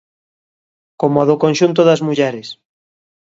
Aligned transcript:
Como 1.01 1.15
a 1.19 1.27
do 1.29 1.35
conxunto 1.43 1.81
das 1.85 2.03
mulleres. 2.07 2.47